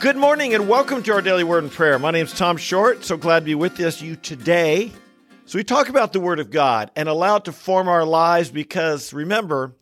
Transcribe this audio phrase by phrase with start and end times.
[0.00, 1.98] Good morning and welcome to our daily word and prayer.
[1.98, 3.04] My name is Tom Short.
[3.04, 4.92] So glad to be with you today.
[5.44, 8.48] So we talk about the word of God and allow it to form our lives
[8.48, 9.74] because remember,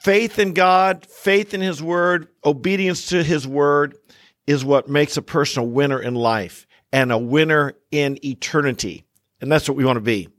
[0.00, 3.98] faith in God, faith in his word, obedience to his word
[4.46, 9.04] is what makes a person a winner in life and a winner in eternity.
[9.42, 10.30] And that's what we want to be.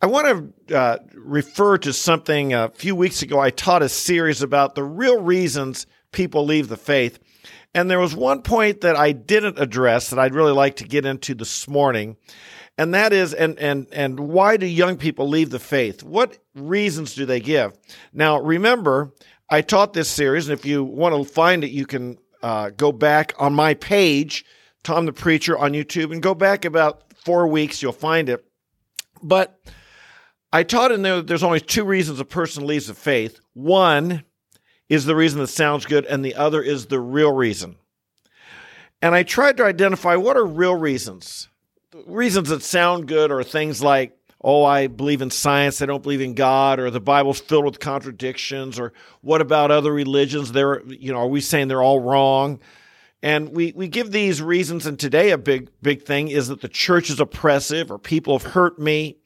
[0.00, 3.38] I want to uh, refer to something a few weeks ago.
[3.38, 7.18] I taught a series about the real reasons people leave the faith.
[7.74, 11.04] And there was one point that I didn't address that I'd really like to get
[11.04, 12.16] into this morning.
[12.78, 16.02] And that is, and, and, and why do young people leave the faith?
[16.02, 17.72] What reasons do they give?
[18.12, 19.12] Now, remember,
[19.50, 22.92] I taught this series, and if you want to find it, you can uh, go
[22.92, 24.44] back on my page,
[24.84, 27.82] Tom the Preacher on YouTube, and go back about four weeks.
[27.82, 28.44] You'll find it.
[29.22, 29.60] But
[30.52, 33.40] I taught in there that there's only two reasons a person leaves the faith.
[33.54, 34.24] One
[34.88, 37.76] is the reason that sounds good, and the other is the real reason.
[39.02, 41.48] And I tried to identify what are real reasons.
[42.06, 46.20] Reasons that sound good are things like, oh, I believe in science, I don't believe
[46.20, 50.52] in God, or the Bible's filled with contradictions, or what about other religions?
[50.52, 52.60] They're, you know, are we saying they're all wrong?
[53.20, 56.68] And we, we give these reasons, and today a big, big thing is that the
[56.68, 59.18] church is oppressive, or people have hurt me,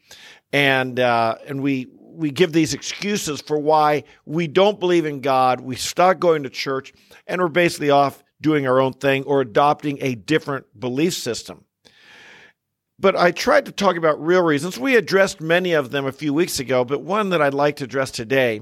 [0.51, 5.61] and uh, and we we give these excuses for why we don't believe in God,
[5.61, 6.93] we stop going to church,
[7.27, 11.65] and we're basically off doing our own thing or adopting a different belief system.
[12.99, 14.79] But I tried to talk about real reasons.
[14.79, 17.85] We addressed many of them a few weeks ago, but one that I'd like to
[17.85, 18.61] address today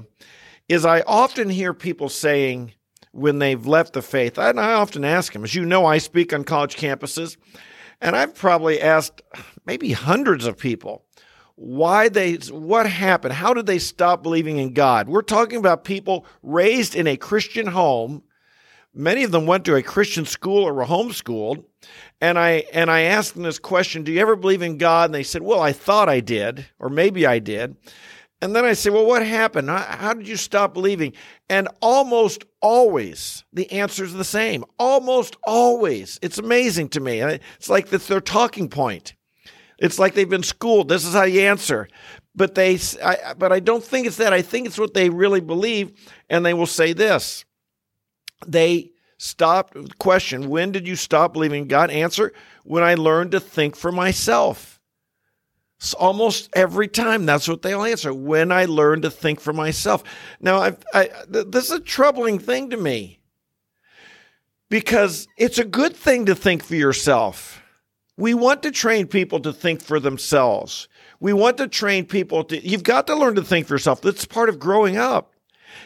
[0.67, 2.73] is I often hear people saying
[3.11, 6.33] when they've left the faith, and I often ask them, as you know, I speak
[6.33, 7.37] on college campuses,
[7.99, 9.21] and I've probably asked
[9.65, 11.05] maybe hundreds of people
[11.61, 13.35] why they what happened?
[13.35, 15.07] How did they stop believing in god?
[15.07, 18.23] We're talking about people raised in a christian home.
[18.95, 21.63] Many of them went to a christian school or were homeschooled.
[22.19, 25.05] And i and i asked them this question do you ever believe in god?
[25.05, 27.75] And they said well i thought i did or maybe i did.
[28.41, 29.69] And then i said well what happened?
[29.69, 31.13] How, did you stop believing?
[31.47, 34.65] And almost always the answer is the same.
[34.79, 36.17] Almost always.
[36.23, 37.21] It's amazing to me.
[37.21, 39.13] It's like that's their talking point
[39.81, 40.87] it's like they've been schooled.
[40.87, 41.87] This is how you answer.
[42.35, 44.31] But they, I, but I don't think it's that.
[44.31, 45.91] I think it's what they really believe,
[46.29, 47.43] and they will say this.
[48.47, 49.97] They stopped.
[49.97, 51.89] Question: When did you stop believing God?
[51.89, 52.31] Answer:
[52.63, 54.79] When I learned to think for myself.
[55.79, 58.13] So almost every time, that's what they'll answer.
[58.13, 60.03] When I learned to think for myself.
[60.39, 63.19] Now, I've, I, this is a troubling thing to me
[64.69, 67.60] because it's a good thing to think for yourself.
[68.21, 70.87] We want to train people to think for themselves.
[71.19, 73.99] We want to train people to, you've got to learn to think for yourself.
[74.03, 75.33] That's part of growing up.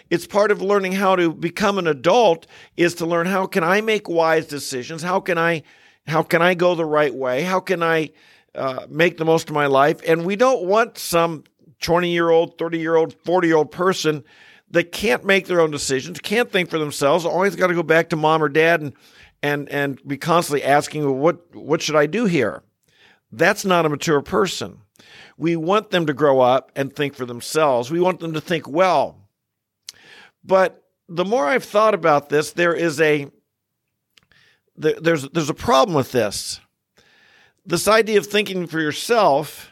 [0.09, 2.45] It's part of learning how to become an adult
[2.75, 5.01] is to learn how can I make wise decisions?
[5.01, 5.63] How can I,
[6.07, 7.43] how can I go the right way?
[7.43, 8.09] How can I
[8.53, 10.01] uh, make the most of my life?
[10.05, 11.45] And we don't want some
[11.79, 14.25] 20 year old, 30 year old, 40 year old person
[14.71, 18.09] that can't make their own decisions, can't think for themselves, always got to go back
[18.09, 18.91] to mom or dad and
[19.45, 22.63] and and be constantly asking, what what should I do here?
[23.31, 24.81] That's not a mature person.
[25.37, 27.91] We want them to grow up and think for themselves.
[27.91, 29.29] We want them to think well.
[30.43, 33.29] But the more I've thought about this, there is a
[34.75, 36.59] there, there's there's a problem with this.
[37.67, 39.71] This idea of thinking for yourself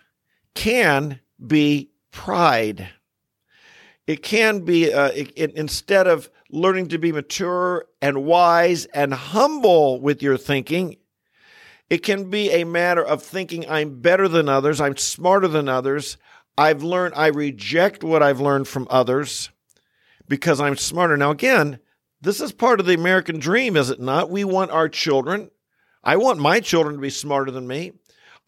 [0.53, 2.89] can be pride.
[4.05, 9.13] It can be uh, it, it, instead of learning to be mature and wise and
[9.13, 10.97] humble with your thinking.
[11.89, 16.17] It can be a matter of thinking I'm better than others, I'm smarter than others.
[16.57, 19.49] I've learned, I reject what I've learned from others
[20.27, 21.17] because I'm smarter.
[21.17, 21.79] Now, again,
[22.21, 24.29] this is part of the American dream, is it not?
[24.29, 25.49] We want our children,
[26.03, 27.93] I want my children to be smarter than me.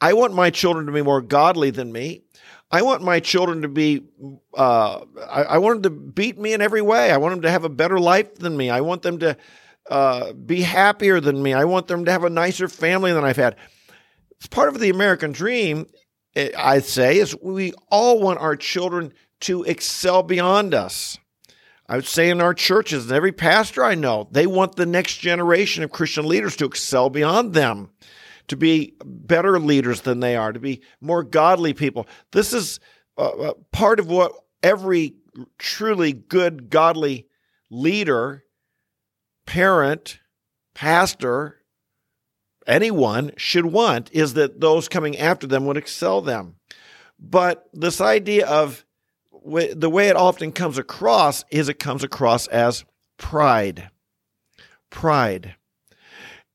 [0.02, 2.24] I want my children to be more godly than me.
[2.76, 4.04] I want my children to be,
[4.54, 7.10] uh, I, I, want them to beat me in every way.
[7.10, 8.70] I want them to have a better life than me.
[8.70, 9.38] I want them to
[9.90, 11.54] uh, be happier than me.
[11.54, 13.56] I want them to have a nicer family than I've had.
[14.32, 15.88] It's part of the American dream,
[16.36, 21.18] eh, I say, is we all want our children to excel beyond us.
[21.88, 25.20] I would say in our churches, and every pastor I know, they want the next
[25.20, 27.92] generation of Christian leaders to excel beyond them
[28.48, 32.08] to be better leaders than they are, to be more godly people.
[32.32, 32.80] This is
[33.18, 35.16] uh, uh, part of what every
[35.58, 37.28] truly good, godly
[37.70, 38.44] leader,
[39.46, 40.20] parent,
[40.74, 41.62] pastor,
[42.68, 46.56] anyone should want is that those coming after them would excel them.
[47.20, 48.86] But this idea of
[49.32, 52.84] the way it often comes across is it comes across as
[53.18, 53.90] pride.
[54.90, 55.56] Pride.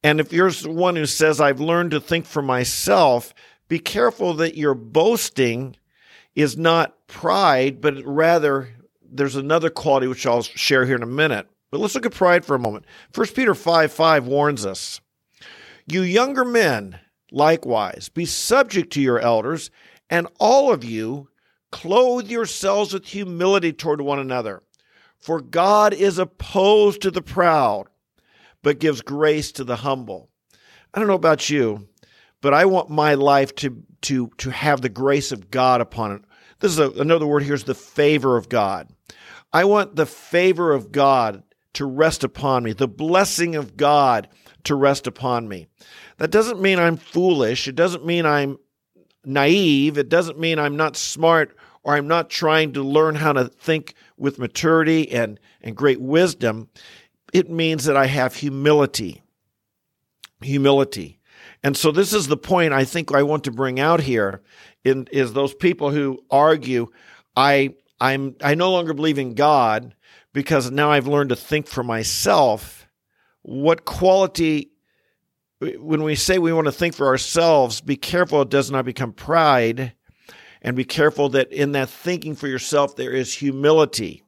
[0.02, 3.34] And if you're the one who says, I've learned to think for myself,
[3.68, 5.76] be careful that your boasting
[6.34, 8.70] is not pride, but rather
[9.02, 11.48] there's another quality which I'll share here in a minute.
[11.70, 12.84] But let's look at pride for a moment.
[13.14, 15.00] 1 Peter 5 5 warns us
[15.86, 16.98] You younger men,
[17.30, 19.70] likewise, be subject to your elders,
[20.08, 21.28] and all of you
[21.70, 24.62] clothe yourselves with humility toward one another.
[25.18, 27.88] For God is opposed to the proud,
[28.62, 30.28] but gives grace to the humble.
[30.92, 31.88] I don't know about you,
[32.40, 36.22] but I want my life to to to have the grace of God upon it.
[36.60, 38.88] This is a, another word here is the favor of God.
[39.52, 41.42] I want the favor of God
[41.74, 44.28] to rest upon me, the blessing of God
[44.64, 45.66] to rest upon me.
[46.18, 47.66] That doesn't mean I'm foolish.
[47.66, 48.58] It doesn't mean I'm
[49.24, 49.98] naive.
[49.98, 53.94] It doesn't mean I'm not smart or I'm not trying to learn how to think
[54.16, 56.68] with maturity and, and great wisdom.
[57.32, 59.22] It means that I have humility.
[60.40, 61.20] Humility.
[61.62, 64.42] And so this is the point I think I want to bring out here
[64.84, 66.88] in, is those people who argue,
[67.36, 69.94] I I'm I no longer believe in God
[70.32, 72.86] because now I've learned to think for myself.
[73.42, 74.70] What quality
[75.60, 79.12] when we say we want to think for ourselves, be careful it does not become
[79.12, 79.92] pride,
[80.62, 84.24] and be careful that in that thinking for yourself there is humility.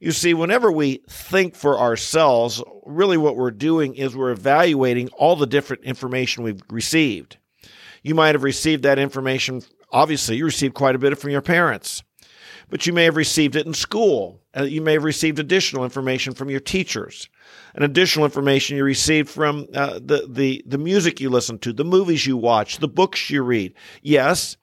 [0.00, 5.34] You see, whenever we think for ourselves, really what we're doing is we're evaluating all
[5.34, 7.38] the different information we've received.
[8.04, 12.04] You might have received that information, obviously, you received quite a bit from your parents,
[12.70, 14.40] but you may have received it in school.
[14.56, 17.28] You may have received additional information from your teachers,
[17.74, 21.84] and additional information you received from uh, the, the, the music you listen to, the
[21.84, 23.74] movies you watch, the books you read.
[24.02, 24.56] Yes,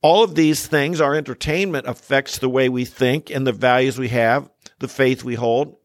[0.00, 4.08] all of these things, our entertainment affects the way we think and the values we
[4.08, 5.76] have the faith we hold.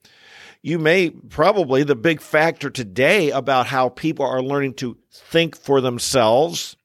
[0.61, 5.81] You may probably the big factor today about how people are learning to think for
[5.81, 6.75] themselves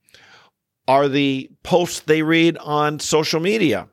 [0.88, 3.88] are the posts they read on social media.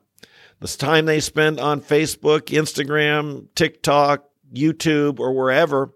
[0.60, 4.24] the time they spend on Facebook, Instagram, TikTok,
[4.54, 5.92] YouTube, or wherever,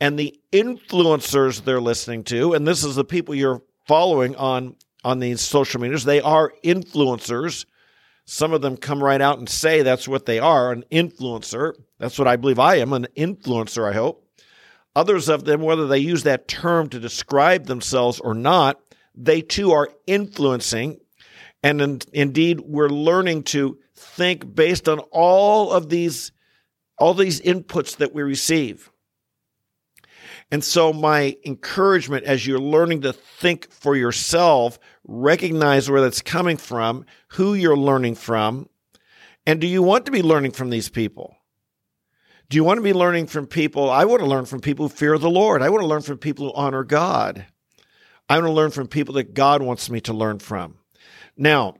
[0.00, 5.20] and the influencers they're listening to, and this is the people you're following on on
[5.20, 7.66] these social medias, they are influencers
[8.30, 11.72] some of them come right out and say that's what they are an influencer.
[11.98, 14.22] That's what I believe I am, an influencer, I hope.
[14.94, 18.82] Others of them, whether they use that term to describe themselves or not,
[19.14, 21.00] they too are influencing.
[21.62, 26.30] And in, indeed, we're learning to think based on all of these,
[26.98, 28.90] all these inputs that we receive.
[30.50, 36.56] And so, my encouragement as you're learning to think for yourself, recognize where that's coming
[36.56, 38.68] from, who you're learning from,
[39.46, 41.36] and do you want to be learning from these people?
[42.48, 43.90] Do you want to be learning from people?
[43.90, 45.60] I want to learn from people who fear the Lord.
[45.60, 47.46] I want to learn from people who honor God.
[48.28, 50.76] I want to learn from people that God wants me to learn from.
[51.36, 51.74] Now,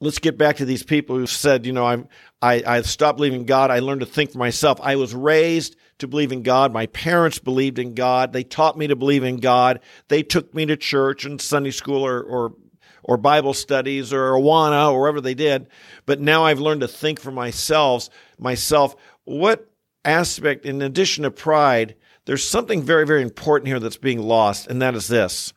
[0.00, 2.08] let's get back to these people who said, you know, I'm,
[2.42, 3.70] I, I stopped believing God.
[3.70, 4.78] I learned to think for myself.
[4.82, 6.72] I was raised to believe in God.
[6.72, 8.32] My parents believed in God.
[8.32, 9.80] They taught me to believe in God.
[10.08, 12.54] They took me to church and Sunday school or, or,
[13.02, 15.68] or Bible studies or Awana or wherever they did.
[16.04, 19.70] But now I've learned to think for myself, myself, what
[20.04, 21.96] aspect, in addition to pride,
[22.26, 25.52] there's something very, very important here that's being lost, and that is this.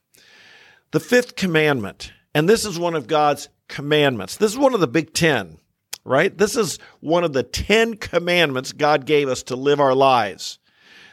[0.92, 4.36] The fifth commandment, and this is one of God's commandments.
[4.36, 5.60] This is one of the big ten
[6.06, 6.38] right?
[6.38, 10.58] This is one of the 10 commandments God gave us to live our lives.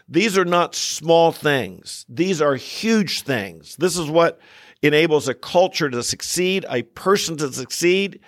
[0.09, 2.07] These are not small things.
[2.09, 3.77] These are huge things.
[3.77, 4.41] This is what
[4.83, 8.21] enables a culture to succeed, a person to succeed,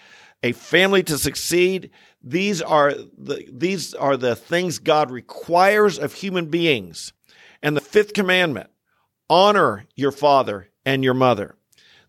[0.42, 1.90] a family to succeed.
[2.22, 7.12] These are the, these are the things God requires of human beings.
[7.62, 8.70] And the fifth commandment,
[9.30, 11.54] honor your father and your mother,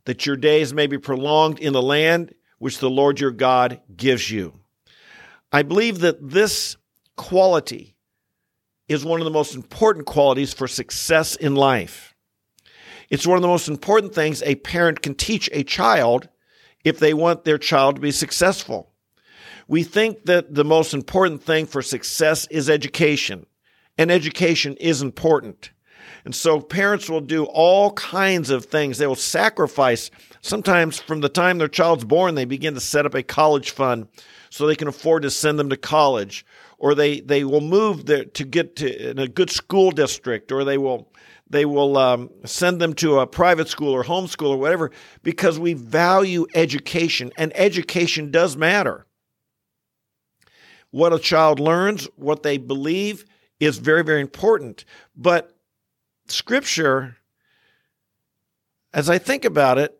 [0.10, 4.32] that your days may be prolonged in the land which the Lord your God gives
[4.32, 4.60] you.
[5.52, 6.78] I believe that this
[7.16, 7.96] quality
[8.88, 12.16] is one of the most important qualities for success in life.
[13.12, 16.28] It's one of the most important things a parent can teach a child
[16.84, 18.92] if they want their child to be successful.
[19.68, 23.46] We think that the most important thing for success is education,
[23.96, 25.70] and education is important.
[26.26, 28.98] And so parents will do all kinds of things.
[28.98, 30.12] They will sacrifice.
[30.42, 34.08] Sometimes from the time their child's born, they begin to set up a college fund
[34.50, 36.46] so they can afford to send them to college.
[36.78, 40.64] Or they, they will move there to get to in a good school district, or
[40.64, 41.12] they will
[41.50, 44.92] they will um, send them to a private school or homeschool or whatever
[45.24, 49.08] because we value education, and education does matter.
[50.92, 53.26] What a child learns, what they believe,
[53.60, 54.86] is very, very important.
[55.16, 55.56] But
[56.32, 57.18] scripture,
[58.94, 60.00] as I think about it,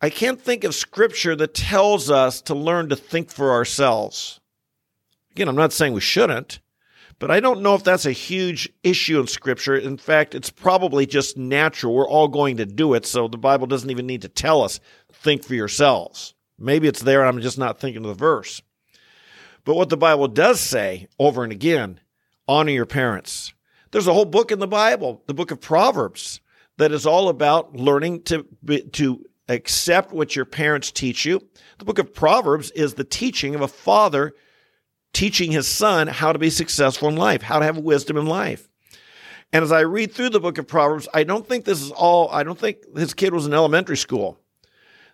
[0.00, 4.40] I can't think of scripture that tells us to learn to think for ourselves.
[5.32, 6.60] Again, I'm not saying we shouldn't,
[7.18, 9.74] but I don't know if that's a huge issue in scripture.
[9.74, 11.94] In fact, it's probably just natural.
[11.94, 14.80] We're all going to do it, so the Bible doesn't even need to tell us
[15.12, 16.34] think for yourselves.
[16.58, 18.62] Maybe it's there and I'm just not thinking of the verse.
[19.64, 22.00] But what the Bible does say over and again,
[22.46, 23.52] honor your parents.
[23.96, 26.42] There's a whole book in the Bible, the book of Proverbs,
[26.76, 28.46] that is all about learning to
[28.92, 31.40] to accept what your parents teach you.
[31.78, 34.34] The book of Proverbs is the teaching of a father
[35.14, 38.68] teaching his son how to be successful in life, how to have wisdom in life.
[39.50, 42.28] And as I read through the book of Proverbs, I don't think this is all,
[42.30, 44.38] I don't think his kid was in elementary school.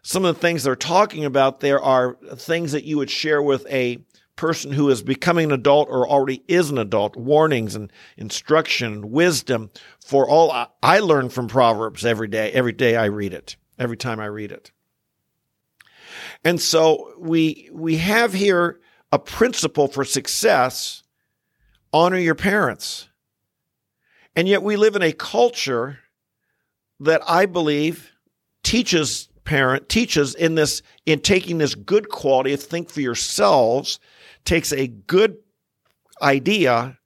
[0.03, 3.65] Some of the things they're talking about there are things that you would share with
[3.71, 4.05] a
[4.37, 9.71] person who is becoming an adult or already is an adult, warnings and instruction, wisdom
[10.05, 14.21] for all I learn from Proverbs every day, every day I read it every time
[14.21, 14.71] I read it.
[16.45, 21.03] And so we we have here a principle for success
[21.93, 23.09] honor your parents.
[24.35, 25.99] And yet we live in a culture
[27.01, 28.13] that I believe
[28.63, 33.99] teaches parent teaches in this in taking this good quality of think for yourselves
[34.45, 35.37] takes a good
[36.21, 36.99] idea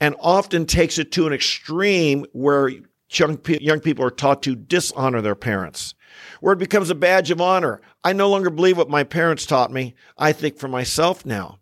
[0.00, 2.70] and often takes it to an extreme where
[3.10, 5.94] young, young people are taught to dishonor their parents
[6.40, 7.80] where it becomes a badge of honor.
[8.04, 9.94] I no longer believe what my parents taught me.
[10.18, 11.58] I think for myself now.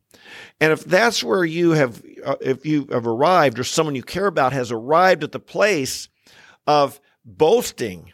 [0.60, 4.26] And if that's where you have, uh, if you have arrived or someone you care
[4.26, 6.08] about has arrived at the place
[6.66, 8.12] of boasting,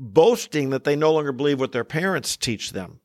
[0.00, 3.00] boasting that they no longer believe what their parents teach them.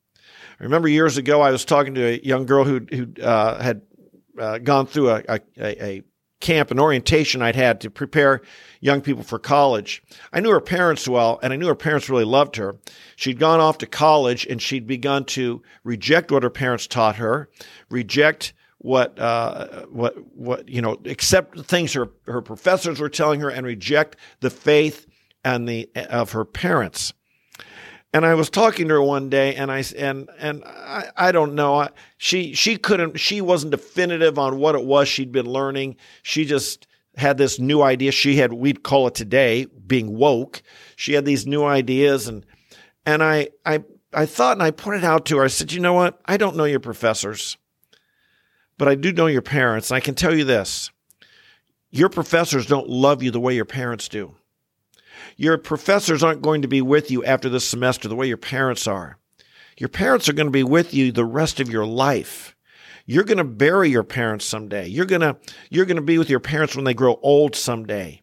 [0.60, 2.88] I remember years ago, I was talking to a young girl who,
[3.22, 3.82] uh, had
[4.40, 6.04] uh, gone through a, a, a
[6.40, 8.42] camp an orientation I'd had to prepare
[8.80, 10.04] young people for college.
[10.32, 12.76] I knew her parents well, and I knew her parents really loved her.
[13.16, 17.50] She'd gone off to college and she'd begun to reject what her parents taught her,
[17.90, 23.40] reject what uh, what what you know, accept the things her her professors were telling
[23.40, 25.08] her, and reject the faith
[25.46, 27.14] and the of her parents.
[28.14, 31.54] And I was talking to her one day, and I and and I, I don't
[31.54, 31.76] know.
[31.76, 33.20] I, she she couldn't.
[33.20, 35.98] She wasn't definitive on what it was she'd been learning.
[36.24, 36.88] She just
[37.18, 38.12] had this new idea.
[38.12, 40.64] She had we'd call it today being woke.
[40.96, 42.46] She had these new ideas, and
[43.06, 43.84] and I I
[44.14, 45.44] I thought, and I pointed out to her.
[45.44, 46.20] I said, you know what?
[46.26, 47.58] I don't know your professors,
[48.78, 49.92] but I do know your parents.
[49.92, 50.90] And I can tell you this:
[51.92, 54.36] your professors don't love you the way your parents do.
[55.38, 58.88] Your professors aren't going to be with you after this semester the way your parents
[58.88, 59.18] are.
[59.78, 62.56] Your parents are going to be with you the rest of your life.
[63.06, 64.88] You're going to bury your parents someday.
[64.88, 65.38] You're going to
[65.70, 68.22] you're going to be with your parents when they grow old someday.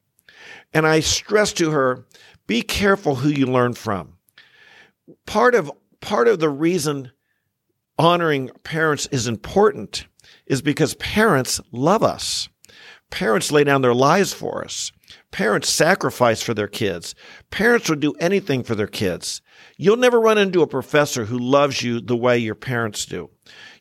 [0.72, 2.06] And I stress to her,
[2.46, 4.14] be careful who you learn from.
[5.26, 5.70] Part of
[6.00, 7.12] part of the reason
[7.98, 10.06] honoring parents is important
[10.46, 12.48] is because parents love us.
[13.10, 14.90] Parents lay down their lives for us.
[15.32, 17.14] Parents sacrifice for their kids.
[17.50, 19.40] Parents would do anything for their kids.
[19.78, 23.30] You'll never run into a professor who loves you the way your parents do.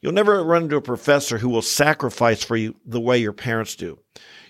[0.01, 3.75] You'll never run into a professor who will sacrifice for you the way your parents
[3.75, 3.99] do.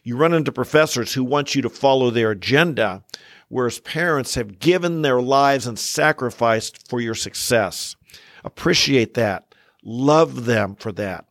[0.04, 3.04] You run into professors who want you to follow their agenda,
[3.50, 7.96] whereas parents have given their lives and sacrificed for your success.
[8.44, 9.56] Appreciate that.
[9.84, 11.26] Love them for that.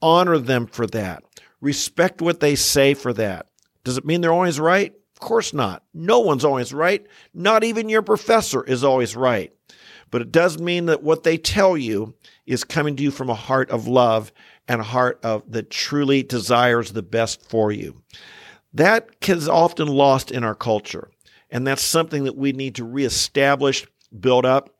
[0.00, 1.22] Honor them for that.
[1.60, 3.46] Respect what they say for that.
[3.84, 4.94] Does it mean they're always right?
[5.20, 5.82] Of course not.
[5.92, 7.06] No one's always right.
[7.34, 9.52] Not even your professor is always right.
[10.10, 12.14] But it does mean that what they tell you
[12.46, 14.32] is coming to you from a heart of love
[14.66, 18.00] and a heart of that truly desires the best for you.
[18.72, 21.10] That is often lost in our culture.
[21.50, 23.86] And that's something that we need to reestablish,
[24.18, 24.74] build up.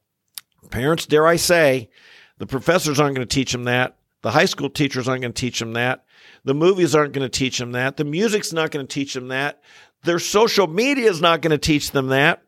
[0.71, 1.91] Parents, dare I say,
[2.39, 3.99] the professors aren't going to teach them that.
[4.23, 6.05] The high school teachers aren't going to teach them that.
[6.45, 7.97] The movies aren't going to teach them that.
[7.97, 9.63] The music's not going to teach them that.
[10.05, 12.43] Their social media is not going to teach them that.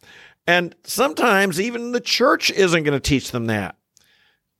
[0.46, 3.76] And sometimes even the church isn't going to teach them that.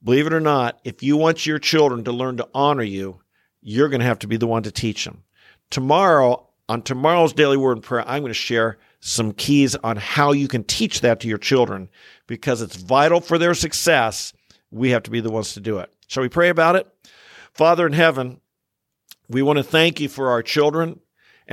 [0.05, 3.21] Believe it or not, if you want your children to learn to honor you,
[3.61, 5.23] you're going to have to be the one to teach them.
[5.71, 10.33] Tomorrow, on tomorrow's Daily Word and Prayer, I'm going to share some keys on how
[10.33, 11.89] you can teach that to your children
[12.27, 14.33] because it's vital for their success.
[14.71, 15.93] We have to be the ones to do it.
[16.07, 16.87] Shall we pray about it?
[17.53, 18.41] Father in heaven,
[19.29, 21.01] we want to thank you for our children.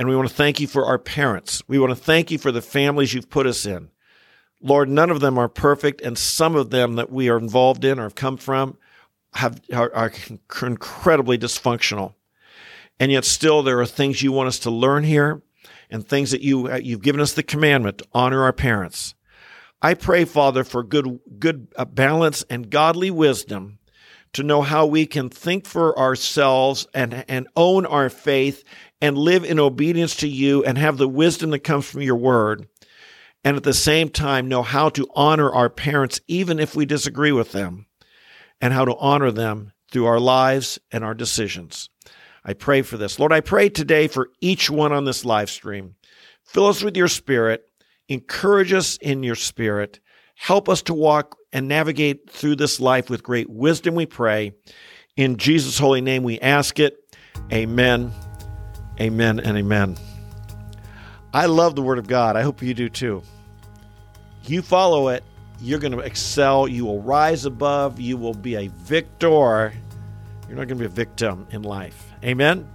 [0.00, 1.62] And we want to thank you for our parents.
[1.68, 3.90] We want to thank you for the families you've put us in.
[4.62, 7.98] Lord, none of them are perfect, and some of them that we are involved in
[7.98, 8.78] or have come from
[9.34, 10.10] have are, are
[10.62, 12.14] incredibly dysfunctional.
[12.98, 15.42] And yet still there are things you want us to learn here.
[15.90, 19.14] and things that you, uh, you've given us the commandment to honor our parents.
[19.82, 23.79] I pray, Father, for good, good uh, balance and godly wisdom
[24.34, 28.64] to know how we can think for ourselves and, and own our faith
[29.00, 32.68] and live in obedience to you and have the wisdom that comes from your word.
[33.42, 37.32] And at the same time, know how to honor our parents, even if we disagree
[37.32, 37.86] with them,
[38.60, 41.88] and how to honor them through our lives and our decisions.
[42.44, 43.18] I pray for this.
[43.18, 45.94] Lord, I pray today for each one on this live stream.
[46.44, 47.70] Fill us with your spirit
[48.10, 50.00] Encourage us in your spirit.
[50.40, 54.54] Help us to walk and navigate through this life with great wisdom, we pray.
[55.14, 57.14] In Jesus' holy name, we ask it.
[57.52, 58.10] Amen,
[58.98, 59.98] amen, and amen.
[61.34, 62.36] I love the Word of God.
[62.36, 63.22] I hope you do too.
[64.46, 65.24] You follow it,
[65.60, 66.66] you're going to excel.
[66.66, 68.00] You will rise above.
[68.00, 69.74] You will be a victor.
[70.48, 72.12] You're not going to be a victim in life.
[72.24, 72.66] Amen.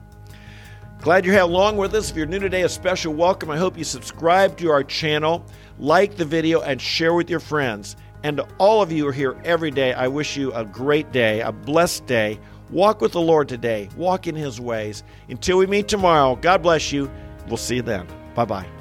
[1.02, 2.10] Glad you're here along with us.
[2.10, 3.52] If you're new today, a special welcome.
[3.52, 5.46] I hope you subscribe to our channel,
[5.78, 7.96] like the video, and share with your friends.
[8.24, 11.12] And to all of you who are here every day, I wish you a great
[11.12, 12.40] day, a blessed day.
[12.72, 15.04] Walk with the Lord today, walk in His ways.
[15.30, 17.12] Until we meet tomorrow, God bless you.
[17.48, 18.08] We'll see you then.
[18.34, 18.75] Bye bye.